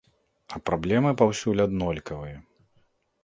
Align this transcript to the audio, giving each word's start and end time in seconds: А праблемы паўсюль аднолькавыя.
А 0.55 0.59
праблемы 0.69 1.11
паўсюль 1.19 1.63
аднолькавыя. 1.65 2.37